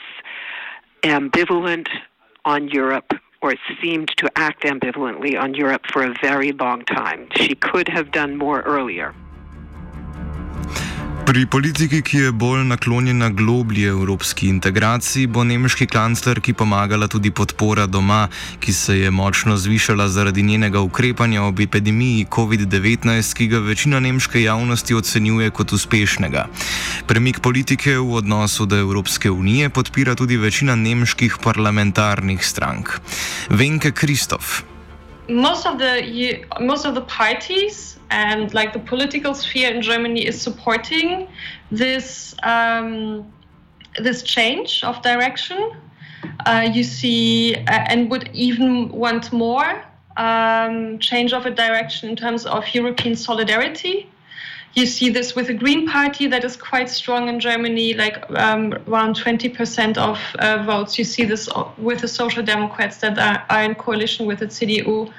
ambivalent 1.03 1.89
on 2.45 2.69
Europe, 2.69 3.15
or 3.43 3.57
seemed 3.83 4.07
to 4.19 4.31
act 4.37 4.63
ambivalently 4.63 5.37
on 5.37 5.55
Europe 5.55 5.87
for 5.93 6.05
a 6.05 6.15
very 6.23 6.53
long 6.53 6.85
time. 6.85 7.27
She 7.35 7.57
could 7.57 7.89
have 7.89 8.13
done 8.13 8.37
more 8.37 8.61
earlier. 8.61 9.13
Pri 11.29 11.45
politiki, 11.47 11.99
ki 12.01 12.19
je 12.19 12.29
bolj 12.33 12.63
naklonjena 12.65 13.27
globlji 13.29 13.83
evropski 13.85 14.47
integraciji, 14.49 15.27
bo 15.29 15.43
nemški 15.45 15.85
kanclerki 15.87 16.55
pomagala 16.57 17.05
tudi 17.05 17.29
podpora 17.31 17.85
doma, 17.87 18.31
ki 18.65 18.73
se 18.73 18.97
je 18.97 19.11
močno 19.11 19.57
zvišala 19.57 20.07
zaradi 20.09 20.43
njenega 20.43 20.81
ukrepanja 20.81 21.43
ob 21.45 21.61
epidemiji 21.61 22.25
COVID-19, 22.33 23.35
ki 23.37 23.49
ga 23.53 23.61
večina 23.61 24.01
nemške 24.01 24.43
javnosti 24.43 24.97
ocenjuje 24.97 25.51
kot 25.51 25.77
uspešnega. 25.77 26.47
Premik 27.07 27.43
politike 27.45 27.99
v 27.99 28.17
odnosu 28.23 28.67
do 28.67 28.81
Evropske 28.81 29.31
unije 29.31 29.69
podpira 29.69 30.15
tudi 30.15 30.41
večina 30.41 30.81
nemških 30.81 31.37
parlamentarnih 31.45 32.41
strank. 32.41 32.97
Venke 33.51 33.93
Kristof. 33.93 34.63
Most 35.29 35.67
of 35.67 35.79
the 35.79 36.45
most 36.61 36.87
of 36.87 36.95
the 36.95 37.03
parties 37.03 37.99
and 38.11 38.53
like 38.55 38.73
the 38.73 38.79
political 38.79 39.35
sphere 39.35 39.71
in 39.71 39.83
Germany 39.83 40.27
is 40.27 40.41
supporting 40.41 41.29
this 41.71 42.35
um, 42.43 43.31
this 44.01 44.23
change 44.23 44.83
of 44.85 45.03
direction. 45.03 45.73
Uh, 46.47 46.69
you 46.73 46.83
see, 46.83 47.55
uh, 47.55 47.85
and 47.89 48.11
would 48.11 48.29
even 48.33 48.89
want 48.89 49.33
more 49.33 49.85
um, 50.17 50.99
change 50.99 51.33
of 51.33 51.47
a 51.47 51.51
direction 51.51 52.09
in 52.09 52.17
terms 52.17 52.45
of 52.45 52.67
European 52.75 53.15
solidarity. 53.15 54.11
You 54.75 54.87
see 54.87 55.09
this 55.09 55.35
with 55.35 55.49
the 55.49 55.55
Green 55.55 55.89
Party 55.89 56.27
that 56.29 56.45
is 56.45 56.57
quite 56.57 56.89
strong 56.89 57.29
in 57.29 57.41
Germany, 57.41 57.95
like 57.95 58.25
um, 58.31 58.75
around 58.87 59.17
20% 59.17 59.97
of 59.97 60.21
uh, 60.39 60.63
votes. 60.63 60.99
You 60.99 61.05
see 61.05 61.25
this 61.25 61.49
with 61.79 62.01
the 62.01 62.09
Social 62.09 62.43
Democrats 62.43 62.99
that 62.99 63.19
are, 63.19 63.45
are, 63.51 63.65
in 63.65 63.75
coalition 63.75 64.27
with 64.27 64.41
the 64.41 64.47
CDU, 64.47 65.13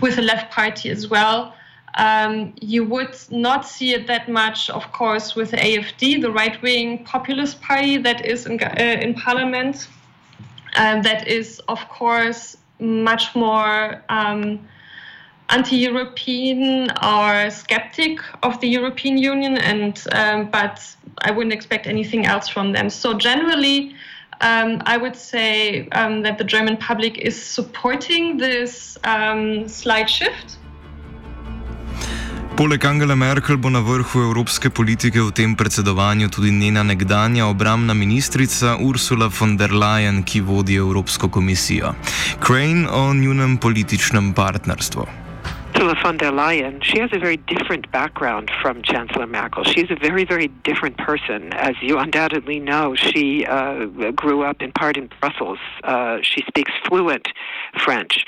with 0.00 0.16
the 0.16 0.22
Left 0.22 0.52
Party 0.52 0.90
as 0.90 1.08
well. 1.08 1.54
Um, 1.96 2.54
you 2.60 2.84
would 2.84 3.16
not 3.30 3.66
see 3.66 3.92
it 3.94 4.06
that 4.06 4.28
much, 4.28 4.70
of 4.70 4.90
course, 4.92 5.34
with 5.34 5.50
the 5.50 5.56
AFD, 5.56 6.22
the 6.22 6.30
right 6.30 6.60
wing 6.62 7.04
populist 7.04 7.60
party 7.60 7.96
that 7.98 8.24
is 8.24 8.46
in, 8.46 8.62
uh, 8.62 8.74
in 8.78 9.14
parliament. 9.14 9.88
Uh, 10.76 11.02
that 11.02 11.26
is, 11.26 11.60
of 11.68 11.88
course, 11.88 12.56
much 12.78 13.34
more 13.34 14.02
um, 14.08 14.60
anti-European 15.48 16.90
or 17.02 17.50
skeptic 17.50 18.20
of 18.42 18.60
the 18.60 18.68
European 18.68 19.18
Union, 19.18 19.56
and 19.56 20.04
um, 20.12 20.50
but 20.50 20.80
I 21.22 21.30
wouldn't 21.30 21.54
expect 21.54 21.86
anything 21.86 22.26
else 22.26 22.48
from 22.48 22.72
them. 22.72 22.90
So 22.90 23.14
generally, 23.14 23.94
um, 24.40 24.82
I 24.86 24.96
would 24.96 25.16
say 25.16 25.88
um, 25.92 26.22
that 26.22 26.38
the 26.38 26.44
German 26.44 26.76
public 26.76 27.18
is 27.18 27.40
supporting 27.40 28.38
this 28.38 28.98
um, 29.04 29.68
slight 29.68 30.08
shift. 30.10 30.58
Poleg 32.58 32.84
Angela 32.84 33.14
Merkel 33.14 33.56
bo 33.56 33.70
na 33.70 33.78
vrhu 33.78 34.18
evropske 34.18 34.70
politike 34.70 35.22
v 35.22 35.30
tem 35.30 35.52
predsedovanju 35.54 36.26
tudi 36.28 36.50
njena 36.50 36.82
nekdanja 36.82 37.46
obramna 37.46 37.94
ministrica 37.94 38.74
Ursula 38.82 39.30
von 39.40 39.56
der 39.56 39.70
Leyen, 39.70 40.24
ki 40.26 40.40
vodi 40.40 40.74
Evropsko 40.74 41.28
komisijo. 41.28 41.94
Crane 42.42 42.88
o 42.90 43.14
njunem 43.14 43.56
političnem 43.56 44.32
partnerstvu. 44.34 45.27
Ursula 45.78 45.94
von 46.02 46.16
der 46.16 46.32
Leyen, 46.32 46.82
she 46.82 46.98
has 46.98 47.10
a 47.12 47.20
very 47.20 47.36
different 47.36 47.88
background 47.92 48.50
from 48.60 48.82
Chancellor 48.82 49.28
Merkel. 49.28 49.62
She's 49.62 49.88
a 49.92 49.94
very, 49.94 50.24
very 50.24 50.48
different 50.48 50.98
person. 50.98 51.52
As 51.52 51.76
you 51.80 51.98
undoubtedly 51.98 52.58
know, 52.58 52.96
she 52.96 53.46
uh, 53.46 53.84
grew 54.10 54.42
up 54.42 54.60
in 54.60 54.72
part 54.72 54.96
in 54.96 55.08
Brussels. 55.20 55.60
Uh, 55.84 56.18
she 56.20 56.42
speaks 56.48 56.72
fluent 56.88 57.28
French. 57.78 58.24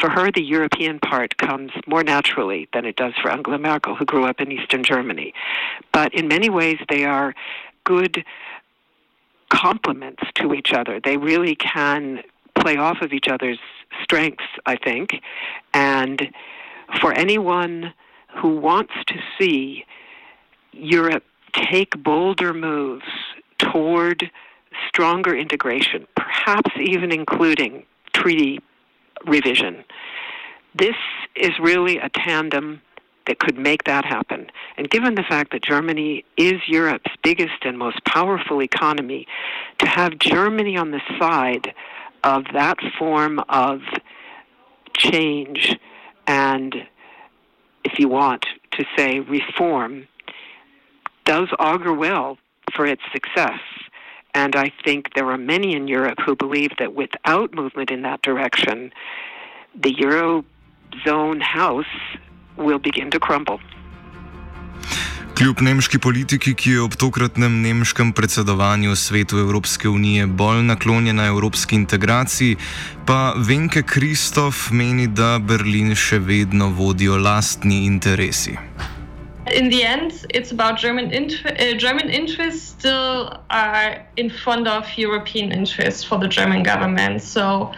For 0.00 0.10
her, 0.10 0.30
the 0.30 0.44
European 0.44 1.00
part 1.00 1.36
comes 1.38 1.72
more 1.88 2.04
naturally 2.04 2.68
than 2.72 2.84
it 2.84 2.94
does 2.94 3.14
for 3.20 3.32
Angela 3.32 3.58
Merkel, 3.58 3.96
who 3.96 4.04
grew 4.04 4.24
up 4.24 4.40
in 4.40 4.52
Eastern 4.52 4.84
Germany. 4.84 5.34
But 5.92 6.14
in 6.14 6.28
many 6.28 6.50
ways, 6.50 6.78
they 6.88 7.04
are 7.04 7.34
good 7.82 8.24
complements 9.48 10.22
to 10.36 10.54
each 10.54 10.72
other. 10.72 11.00
They 11.00 11.16
really 11.16 11.56
can 11.56 12.22
play 12.54 12.76
off 12.76 12.98
of 13.02 13.12
each 13.12 13.26
other's 13.26 13.58
strengths, 14.04 14.44
I 14.66 14.76
think. 14.76 15.20
And 15.74 16.32
for 17.00 17.12
anyone 17.12 17.92
who 18.40 18.56
wants 18.56 18.92
to 19.06 19.14
see 19.38 19.84
Europe 20.72 21.24
take 21.52 22.02
bolder 22.02 22.54
moves 22.54 23.04
toward 23.58 24.30
stronger 24.88 25.36
integration, 25.36 26.06
perhaps 26.16 26.70
even 26.80 27.12
including 27.12 27.84
treaty 28.12 28.58
revision. 29.26 29.84
This 30.74 30.96
is 31.36 31.50
really 31.60 31.98
a 31.98 32.08
tandem 32.08 32.80
that 33.26 33.38
could 33.38 33.56
make 33.56 33.84
that 33.84 34.04
happen. 34.04 34.50
And 34.76 34.90
given 34.90 35.14
the 35.14 35.22
fact 35.22 35.52
that 35.52 35.62
Germany 35.62 36.24
is 36.36 36.54
Europe's 36.66 37.12
biggest 37.22 37.64
and 37.64 37.78
most 37.78 38.04
powerful 38.04 38.62
economy, 38.62 39.26
to 39.78 39.86
have 39.86 40.18
Germany 40.18 40.76
on 40.76 40.90
the 40.90 41.00
side 41.20 41.72
of 42.24 42.44
that 42.52 42.78
form 42.98 43.40
of 43.48 43.80
change 44.96 45.76
and, 46.26 46.74
if 47.84 47.98
you 47.98 48.08
want 48.08 48.46
to 48.72 48.84
say, 48.96 49.20
reform, 49.20 50.06
does 51.24 51.48
augur 51.58 51.92
well 51.92 52.38
for 52.74 52.86
its 52.86 53.02
success. 53.12 53.60
And 54.34 54.56
I 54.56 54.72
think 54.84 55.14
there 55.14 55.30
are 55.30 55.38
many 55.38 55.74
in 55.74 55.88
Europe 55.88 56.18
who 56.24 56.34
believe 56.34 56.70
that 56.78 56.94
without 56.94 57.52
movement 57.54 57.90
in 57.90 58.02
that 58.02 58.22
direction, 58.22 58.92
the 59.74 59.92
Eurozone 59.94 61.42
house 61.42 61.84
will 62.56 62.78
begin 62.78 63.10
to 63.10 63.20
crumble. 63.20 63.60
Kljub 65.42 65.58
nemški 65.58 65.98
politiki, 65.98 66.52
ki 66.54 66.70
je 66.70 66.80
ob 66.84 66.92
tokratnem 66.94 67.54
nemškem 67.64 68.12
predsedovanju 68.14 68.92
svetu 68.96 69.40
Evropske 69.42 69.88
unije 69.88 70.26
bolj 70.26 70.60
naklonjena 70.62 71.24
evropski 71.26 71.74
integraciji, 71.74 72.56
pa 73.06 73.34
Venke 73.48 73.82
Kristof 73.82 74.68
meni, 74.70 75.08
da 75.10 75.40
Berlin 75.42 75.96
še 75.98 76.20
vedno 76.22 76.68
vodijo 76.76 77.16
lastni 77.18 77.80
interesi. 77.86 78.54
In 79.50 79.66
the 79.70 79.82
end, 79.82 80.12
it's 80.30 80.54
about 80.54 80.78
German, 80.78 81.10
int- 81.10 81.42
uh, 81.42 81.74
German 81.76 82.14
interests 82.20 82.62
still 82.78 83.34
are 83.50 83.98
in 84.14 84.30
front 84.30 84.68
of 84.68 84.86
European 84.96 85.50
interests 85.50 86.04
for 86.04 86.20
the 86.20 86.28
German 86.28 86.62
government. 86.62 87.20
So 87.20 87.72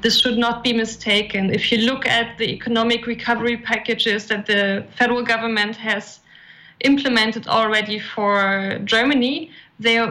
this 0.00 0.16
should 0.22 0.38
not 0.38 0.64
be 0.64 0.72
mistaken. 0.72 1.52
If 1.52 1.70
you 1.70 1.84
look 1.84 2.08
at 2.08 2.38
the 2.38 2.48
economic 2.48 3.06
recovery 3.06 3.58
packages 3.58 4.26
that 4.28 4.46
the 4.46 4.86
federal 4.96 5.22
government 5.22 5.76
has 5.76 6.20
implemented 6.80 7.46
already 7.46 7.98
for 7.98 8.78
Germany, 8.84 9.50
they 9.78 10.10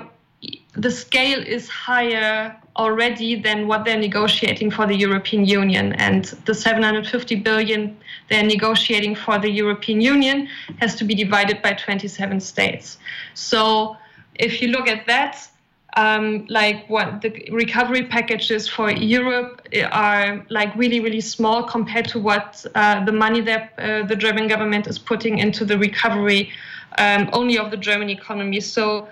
the 0.73 0.91
scale 0.91 1.41
is 1.45 1.67
higher 1.67 2.55
already 2.77 3.35
than 3.35 3.67
what 3.67 3.83
they're 3.83 3.99
negotiating 3.99 4.71
for 4.71 4.85
the 4.87 4.95
European 4.95 5.43
Union. 5.45 5.93
And 5.93 6.23
the 6.45 6.53
750 6.53 7.35
billion 7.35 7.97
they're 8.29 8.43
negotiating 8.43 9.15
for 9.15 9.39
the 9.39 9.49
European 9.49 9.99
Union 9.99 10.47
has 10.79 10.95
to 10.95 11.03
be 11.03 11.15
divided 11.15 11.61
by 11.61 11.73
27 11.73 12.39
states. 12.39 12.97
So 13.33 13.97
if 14.35 14.61
you 14.61 14.69
look 14.69 14.87
at 14.87 15.05
that, 15.07 15.49
um, 15.97 16.45
like 16.49 16.87
what 16.89 17.21
the 17.21 17.49
recovery 17.51 18.03
packages 18.03 18.67
for 18.67 18.91
Europe 18.91 19.67
are 19.91 20.45
like 20.49 20.75
really, 20.75 20.99
really 20.99 21.21
small 21.21 21.63
compared 21.63 22.07
to 22.09 22.19
what 22.19 22.65
uh, 22.75 23.03
the 23.05 23.11
money 23.11 23.41
that 23.41 23.73
uh, 23.77 24.03
the 24.05 24.15
German 24.15 24.47
government 24.47 24.87
is 24.87 24.99
putting 24.99 25.39
into 25.39 25.65
the 25.65 25.77
recovery 25.77 26.51
um, 26.97 27.29
only 27.33 27.57
of 27.57 27.71
the 27.71 27.77
German 27.77 28.09
economy. 28.09 28.59
So 28.59 29.07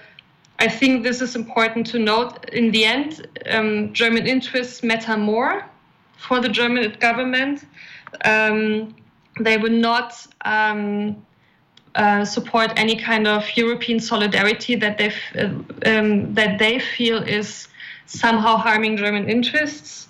I 0.60 0.68
think 0.68 1.04
this 1.04 1.22
is 1.22 1.36
important 1.36 1.88
to 1.88 2.00
note. 2.00 2.50
In 2.50 2.72
the 2.72 2.86
end, 2.86 3.28
um, 3.50 3.94
German 3.94 4.28
interests 4.28 4.84
matter 4.84 5.18
more 5.18 5.66
for 6.18 6.40
the 6.40 6.50
German 6.50 6.96
government. 7.00 7.66
Um, 8.26 8.96
they 9.40 9.58
will 9.58 9.72
not 9.72 10.26
um, 10.46 11.24
uh, 11.98 12.24
support 12.24 12.72
any 12.78 12.96
kind 12.96 13.28
of 13.28 13.44
European 13.58 14.00
solidarity 14.00 14.76
that 14.76 14.98
they 14.98 15.12
uh, 15.38 15.50
um, 15.86 16.34
that 16.36 16.60
they 16.60 16.80
feel 16.80 17.22
is 17.24 17.68
somehow 18.06 18.56
harming 18.56 18.98
German 18.98 19.28
interests. 19.30 20.08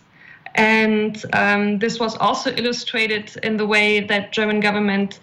And 0.56 1.24
um, 1.34 1.80
this 1.80 2.00
was 2.00 2.16
also 2.18 2.52
illustrated 2.52 3.32
in 3.44 3.58
the 3.58 3.66
way 3.66 4.02
that 4.02 4.32
German 4.32 4.60
government 4.60 5.20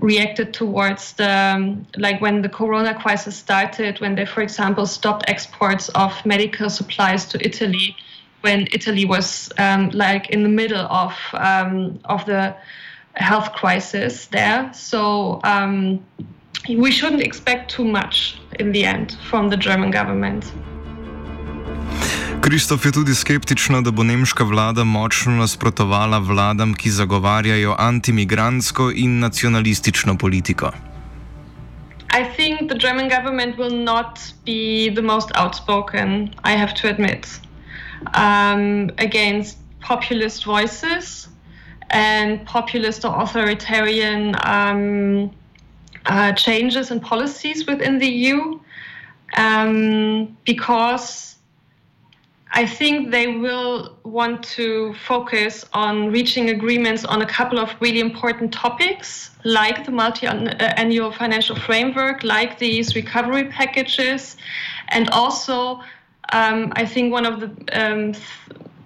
reacted 0.00 0.52
towards 0.52 1.12
the 1.12 1.30
um, 1.30 1.86
like 1.96 2.20
when 2.20 2.42
the 2.42 2.48
corona 2.48 2.94
crisis 2.94 3.36
started 3.36 4.00
when 4.00 4.14
they 4.14 4.24
for 4.24 4.40
example 4.40 4.86
stopped 4.86 5.28
exports 5.28 5.90
of 5.90 6.12
medical 6.24 6.70
supplies 6.70 7.26
to 7.26 7.38
italy 7.44 7.94
when 8.40 8.66
italy 8.72 9.04
was 9.04 9.52
um, 9.58 9.90
like 9.90 10.30
in 10.30 10.42
the 10.42 10.48
middle 10.48 10.86
of 10.86 11.12
um, 11.34 12.00
of 12.06 12.24
the 12.24 12.56
health 13.14 13.52
crisis 13.52 14.26
there. 14.26 14.70
So 14.72 15.40
um, 15.44 16.00
we 16.68 16.90
shouldn't 16.90 17.22
expect 17.22 17.70
too 17.70 17.84
much 17.84 18.40
in 18.58 18.72
the 18.72 18.84
end 18.84 19.16
from 19.30 19.50
the 19.50 19.56
German 19.56 19.90
government. 19.90 20.44
Kristof 22.40 22.84
je 22.84 22.92
tudi 22.92 23.14
skeptična, 23.14 23.80
da 23.80 23.90
bo 23.90 24.02
nemška 24.02 24.44
vlada 24.44 24.84
močno 24.84 25.32
nasprotovala 25.32 26.18
vladam, 26.18 26.74
ki 26.74 26.90
zagovarjajo 26.90 27.74
antimigransko 27.78 28.90
in 28.94 29.18
nacionalistično 29.18 30.16
politiko. 30.18 30.72
I 32.12 32.24
think 32.36 32.68
the 32.68 32.78
German 32.78 33.08
government 33.08 33.58
will 33.58 33.84
not 33.84 34.18
be 34.46 34.90
the 34.94 35.02
most 35.02 35.30
outspoken, 35.34 36.34
I 36.44 36.56
have 36.56 36.74
to 36.74 36.88
admit, 36.88 37.26
um, 38.14 38.90
against 38.98 39.58
populist 39.80 40.44
voices. 40.44 41.29
And 41.90 42.44
populist 42.46 43.04
or 43.04 43.20
authoritarian 43.20 44.34
um, 44.44 45.30
uh, 46.06 46.32
changes 46.32 46.90
in 46.90 47.00
policies 47.00 47.66
within 47.66 47.98
the 47.98 48.06
EU 48.06 48.58
um, 49.36 50.36
because 50.44 51.36
I 52.52 52.66
think 52.66 53.12
they 53.12 53.28
will 53.28 53.96
want 54.02 54.42
to 54.56 54.94
focus 54.94 55.64
on 55.72 56.10
reaching 56.10 56.50
agreements 56.50 57.04
on 57.04 57.22
a 57.22 57.26
couple 57.26 57.60
of 57.60 57.70
really 57.80 58.00
important 58.00 58.52
topics, 58.52 59.30
like 59.44 59.86
the 59.86 59.92
multi 59.92 60.26
annual 60.26 61.12
financial 61.12 61.54
framework, 61.54 62.24
like 62.24 62.58
these 62.58 62.96
recovery 62.96 63.44
packages, 63.44 64.36
and 64.88 65.08
also, 65.10 65.80
um, 66.32 66.72
I 66.74 66.84
think 66.86 67.12
one 67.12 67.24
of 67.24 67.40
the 67.40 67.50
um, 67.72 68.14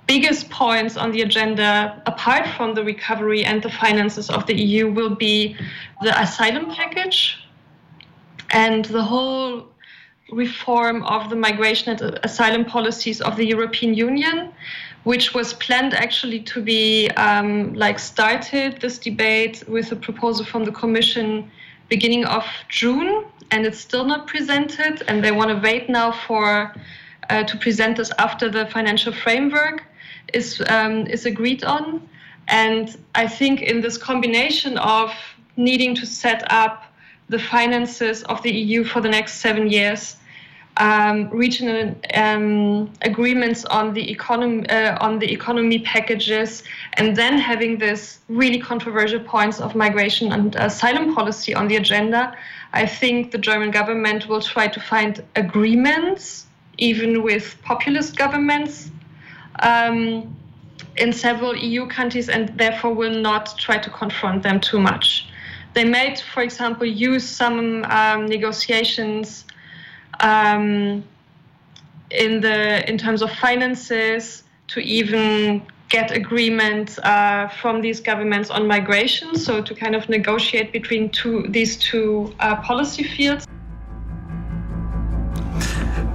biggest 0.07 0.51
points 0.51 0.97
on 0.97 1.13
the 1.13 1.23
agenda, 1.23 2.03
apart 2.07 2.47
from 2.57 2.75
the 2.75 2.85
recovery 2.85 3.45
and 3.45 3.63
the 3.63 3.71
finances 3.71 4.31
of 4.31 4.47
the 4.47 4.55
EU, 4.55 4.91
will 4.91 5.15
be 5.15 5.57
the 6.03 6.21
asylum 6.21 6.67
package 6.75 7.39
and 8.51 8.85
the 8.87 9.03
whole 9.03 9.67
reform 10.33 11.03
of 11.05 11.31
the 11.31 11.37
migration 11.37 11.91
and 11.93 12.19
asylum 12.23 12.65
policies 12.65 13.21
of 13.21 13.37
the 13.37 13.47
European 13.47 13.95
Union, 13.95 14.53
which 15.05 15.35
was 15.35 15.53
planned 15.55 15.95
actually 15.95 16.41
to 16.41 16.63
be 16.63 17.09
um, 17.11 17.75
like 17.75 17.99
started 17.99 18.81
this 18.81 18.99
debate 18.99 19.65
with 19.69 19.93
a 19.93 19.97
proposal 19.97 20.45
from 20.45 20.65
the 20.65 20.73
Commission 20.73 21.51
beginning 21.89 22.25
of 22.25 22.45
June, 22.69 23.25
and 23.51 23.67
it's 23.67 23.79
still 23.79 24.05
not 24.05 24.27
presented, 24.27 25.03
and 25.09 25.23
they 25.23 25.31
want 25.31 25.51
to 25.51 25.59
wait 25.63 25.89
now 25.89 26.11
for 26.27 26.75
uh, 27.31 27.43
to 27.45 27.57
present 27.59 27.97
this 27.97 28.11
after 28.19 28.51
the 28.51 28.67
financial 28.67 29.13
framework 29.13 29.83
is 30.33 30.63
um, 30.69 31.07
is 31.07 31.27
agreed 31.27 31.65
on, 31.65 32.09
and 32.49 32.97
I 33.15 33.29
think 33.29 33.63
in 33.63 33.81
this 33.81 33.99
combination 33.99 34.79
of 34.79 35.13
needing 35.57 35.95
to 35.97 36.07
set 36.07 36.43
up 36.51 36.85
the 37.29 37.39
finances 37.39 38.23
of 38.25 38.43
the 38.43 38.53
EU 38.53 38.85
for 38.85 39.01
the 39.01 39.09
next 39.09 39.35
seven 39.35 39.71
years, 39.71 40.17
um, 40.77 41.31
regional 41.31 41.95
um, 42.15 42.91
agreements 43.03 43.65
on 43.67 43.95
the 43.95 44.11
economy 44.11 44.69
uh, 44.69 44.99
on 45.01 45.19
the 45.19 45.33
economy 45.33 45.79
packages, 45.81 46.65
and 46.95 47.17
then 47.17 47.39
having 47.39 47.79
this 47.79 48.19
really 48.29 48.59
controversial 48.59 49.21
points 49.21 49.61
of 49.61 49.75
migration 49.75 50.33
and 50.33 50.57
asylum 50.57 51.15
policy 51.15 51.55
on 51.55 51.69
the 51.69 51.77
agenda. 51.77 52.37
I 52.73 52.87
think 52.87 53.31
the 53.31 53.39
German 53.39 53.71
government 53.71 54.27
will 54.29 54.41
try 54.41 54.67
to 54.67 54.81
find 54.81 55.23
agreements, 55.37 56.47
even 56.79 57.23
with 57.23 57.57
populist 57.63 58.17
governments. 58.17 58.91
Um, 59.61 60.37
in 60.97 61.13
several 61.13 61.57
EU 61.57 61.87
countries, 61.87 62.29
and 62.29 62.57
therefore 62.59 62.93
will 62.95 63.21
not 63.21 63.57
try 63.59 63.79
to 63.79 63.91
confront 63.91 64.43
them 64.43 64.61
too 64.61 64.81
much. 64.81 65.29
They 65.75 65.85
might, 65.85 66.21
for 66.21 66.43
example, 66.43 66.87
use 66.87 67.29
some 67.29 67.85
um, 67.85 68.27
negotiations 68.27 69.45
um, 70.21 71.03
in 72.11 72.41
the 72.41 72.89
in 72.89 72.97
terms 72.97 73.23
of 73.23 73.31
finances 73.33 74.45
to 74.69 74.81
even 74.81 75.63
get 75.89 76.11
agreement 76.13 76.99
uh, 77.05 77.49
from 77.49 77.81
these 77.81 78.01
governments 78.01 78.51
on 78.51 78.67
migration. 78.67 79.37
So 79.37 79.63
to 79.63 79.75
kind 79.75 79.95
of 79.97 80.09
negotiate 80.09 80.73
between 80.73 81.11
two 81.11 81.47
these 81.49 81.77
two 81.77 82.33
uh, 82.39 82.57
policy 82.57 83.03
fields. 83.03 83.47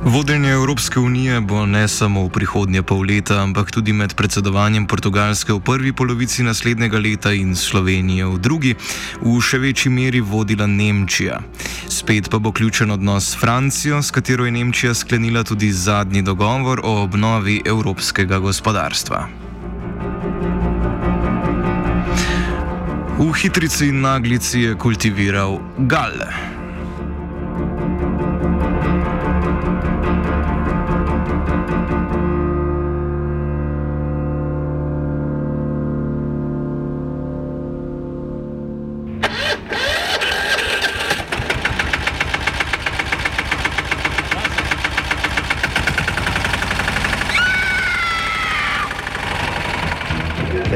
Vodenje 0.04 0.50
Evropske 0.52 1.00
unije 1.00 1.42
bo 1.42 1.66
ne 1.66 1.88
samo 1.88 2.24
v 2.24 2.30
prihodnje 2.30 2.82
pol 2.84 3.04
leta, 3.04 3.42
ampak 3.44 3.72
tudi 3.72 3.94
med 3.94 4.16
predsedovanjem 4.16 4.88
Portugalske 4.88 5.54
v 5.54 5.60
prvi 5.60 5.92
polovici 5.94 6.44
naslednjega 6.44 6.98
leta 6.98 7.34
in 7.36 7.52
Slovenije 7.56 8.26
v 8.26 8.40
drugi, 8.40 8.76
v 9.20 9.36
še 9.44 9.60
večji 9.60 9.92
meri 9.92 10.22
vodila 10.24 10.68
Nemčija. 10.68 11.42
Spet 11.92 12.30
pa 12.32 12.40
bo 12.40 12.52
ključen 12.52 12.92
odnos 12.92 13.28
s 13.32 13.36
Francijo, 13.36 14.00
s 14.02 14.12
katero 14.12 14.46
je 14.46 14.52
Nemčija 14.52 14.94
sklenila 14.94 15.44
tudi 15.44 15.72
zadnji 15.72 16.22
dogovor 16.22 16.80
o 16.84 17.04
obnovi 17.04 17.60
evropskega 17.66 18.40
gospodarstva. 18.40 19.28
V 23.20 23.34
hitrici 23.36 23.92
in 23.92 24.00
naglici 24.02 24.64
je 24.64 24.80
kultiviral 24.80 25.60
Gale. 25.78 26.59